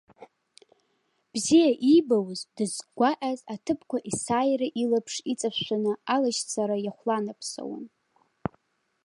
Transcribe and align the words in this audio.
Бзиа 1.31 1.71
иибауаз, 1.89 2.41
дыззгәакьаз 2.55 3.39
аҭыԥқәа 3.53 3.97
есааира 4.09 4.67
илаԥш 4.83 5.15
иҵышәшәаны 5.31 5.93
алашьцара 6.13 6.77
иахәланаԥсауан. 6.81 7.85